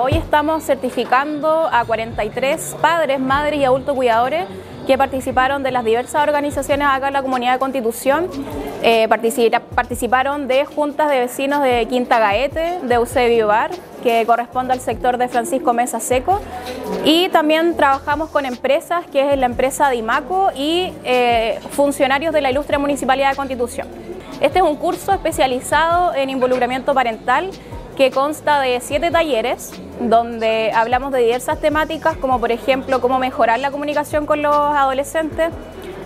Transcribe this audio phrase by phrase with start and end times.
[0.00, 4.46] Hoy estamos certificando a 43 padres, madres y adultos cuidadores
[4.86, 8.28] que participaron de las diversas organizaciones acá en la comunidad de Constitución.
[8.82, 13.70] Eh, participaron de juntas de vecinos de Quinta Gaete, de Eusebio Bar,
[14.02, 16.40] que corresponde al sector de Francisco Mesa Seco,
[17.04, 22.50] y también trabajamos con empresas, que es la empresa Dimaco, y eh, funcionarios de la
[22.50, 23.88] Ilustre Municipalidad de Constitución.
[24.40, 27.50] Este es un curso especializado en involucramiento parental
[27.96, 33.58] que consta de siete talleres donde hablamos de diversas temáticas como por ejemplo cómo mejorar
[33.58, 35.50] la comunicación con los adolescentes,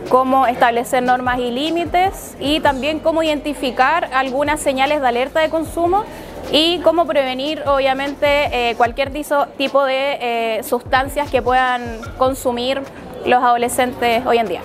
[0.08, 6.04] cómo establecer normas y límites y también cómo identificar algunas señales de alerta de consumo
[6.50, 9.12] y cómo prevenir obviamente eh, cualquier
[9.58, 12.80] tipo de eh, sustancias que puedan consumir
[13.26, 14.62] los adolescentes hoy en día.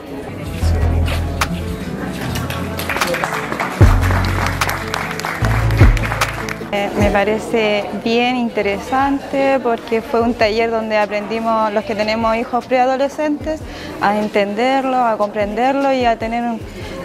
[6.99, 13.59] Me parece bien interesante porque fue un taller donde aprendimos los que tenemos hijos preadolescentes
[14.01, 16.43] a entenderlo, a comprenderlo y a tener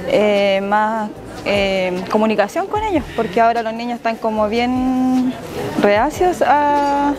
[0.09, 1.11] eh, más
[1.45, 5.33] eh, comunicación con ellos, porque ahora los niños están como bien
[5.81, 7.15] reacios a,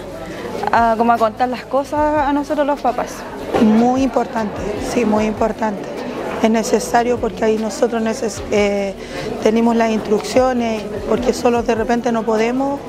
[0.97, 3.15] como a contar las cosas a nosotros los papás.
[3.61, 4.59] Muy importante,
[4.93, 6.02] sí, muy importante
[6.43, 8.03] es necesario porque ahí nosotros
[8.51, 8.93] eh,
[9.41, 12.79] tenemos las instrucciones, porque solo de repente no podemos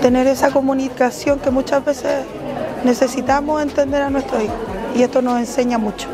[0.00, 2.24] tener esa comunicación que muchas veces
[2.84, 4.54] necesitamos entender a nuestro hijo
[4.94, 6.08] y esto nos enseña mucho.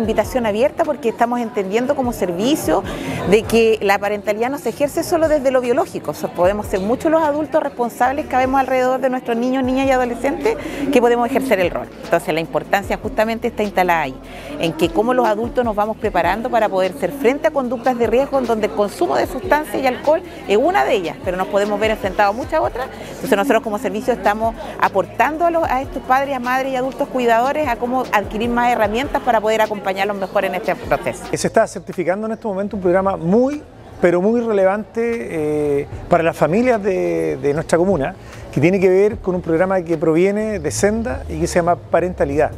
[0.00, 2.82] Invitación abierta porque estamos entendiendo como servicio
[3.30, 7.22] de que la parentalidad no se ejerce solo desde lo biológico, podemos ser muchos los
[7.22, 10.56] adultos responsables que vemos alrededor de nuestros niños, niñas y adolescentes
[10.92, 11.88] que podemos ejercer el rol.
[12.04, 14.14] Entonces la importancia justamente está instalada ahí,
[14.58, 18.06] en que cómo los adultos nos vamos preparando para poder ser frente a conductas de
[18.06, 21.48] riesgo en donde el consumo de sustancias y alcohol es una de ellas, pero nos
[21.48, 22.88] podemos ver enfrentados a muchas otras.
[23.10, 27.68] Entonces nosotros como servicio estamos aportando a, a estos padres, a madres y adultos cuidadores
[27.68, 31.24] a cómo adquirir más herramientas para poder en este proceso.
[31.32, 33.62] Se está certificando en este momento un programa muy,
[34.00, 38.14] pero muy relevante eh, para las familias de, nuestra comuna,
[38.52, 41.76] que tiene que ver con un programa que proviene de Senda y que se llama
[41.76, 42.52] Parentalidad.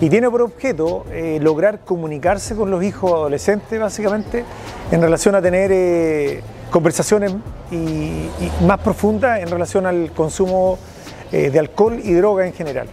[0.00, 4.44] Y tiene por objeto eh, lograr comunicarse con los hijos adolescentes, básicamente,
[4.90, 7.34] en relación a tener eh, conversaciones
[8.66, 10.78] más profundas en relación al consumo
[11.30, 12.86] de alcohol y droga en general.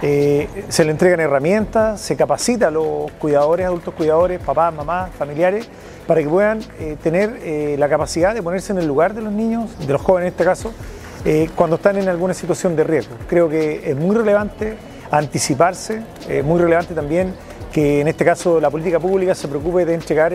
[0.00, 5.68] Eh, se le entregan herramientas, se capacita a los cuidadores, adultos cuidadores, papás, mamás, familiares,
[6.06, 9.32] para que puedan eh, tener eh, la capacidad de ponerse en el lugar de los
[9.32, 10.72] niños, de los jóvenes en este caso,
[11.56, 13.14] cuando están en alguna situación de riesgo.
[13.28, 14.78] Creo que es muy relevante
[15.10, 17.34] anticiparse, es muy relevante también
[17.70, 20.32] que en este caso la política pública se preocupe de entregar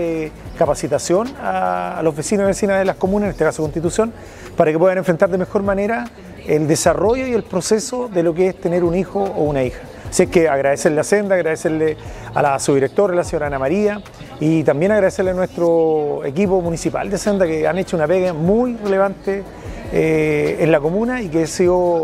[0.56, 4.14] capacitación a, a los vecinos y vecinas de las comunas, en este caso Constitución,
[4.56, 6.06] para que puedan enfrentar de mejor manera
[6.48, 9.82] el desarrollo y el proceso de lo que es tener un hijo o una hija.
[10.10, 11.98] Así que agradecerle a Senda, agradecerle
[12.36, 14.00] a la subdirectora, la señora Ana María,
[14.40, 18.76] y también agradecerle a nuestro equipo municipal de Senda que han hecho una pega muy
[18.76, 19.44] relevante
[19.92, 22.04] eh, en la comuna y que ha sido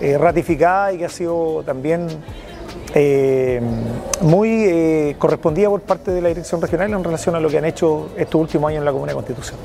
[0.00, 2.08] eh, ratificada y que ha sido también
[2.94, 3.60] eh,
[4.20, 8.10] muy correspondida por parte de la Dirección Regional en relación a lo que han hecho
[8.18, 9.56] estos últimos años en la Comuna de Constitución.